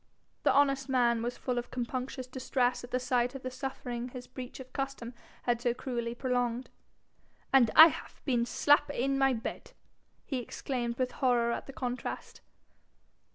The 0.41 0.51
honest 0.51 0.89
man 0.89 1.21
was 1.21 1.37
full 1.37 1.59
of 1.59 1.69
compunctious 1.69 2.25
distress 2.25 2.83
at 2.83 2.89
the 2.89 2.99
sight 2.99 3.35
of 3.35 3.43
the 3.43 3.51
suffering 3.51 4.07
his 4.07 4.25
breach 4.25 4.59
of 4.59 4.73
custom 4.73 5.13
had 5.43 5.61
so 5.61 5.75
cruelly 5.75 6.15
prolonged. 6.15 6.71
'And 7.53 7.69
I 7.75 7.89
haf 7.89 8.19
bin 8.25 8.47
slap 8.47 8.89
in 8.89 9.19
mine 9.19 9.37
bed!' 9.37 9.73
he 10.25 10.39
exclaimed 10.39 10.97
with 10.97 11.11
horror 11.11 11.51
at 11.51 11.67
the 11.67 11.73
contrast. 11.73 12.41